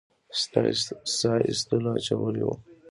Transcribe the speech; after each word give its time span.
ساه 1.17 1.37
ایستلو 1.47 1.89
اچولي 1.99 2.43
وو. 2.45 2.55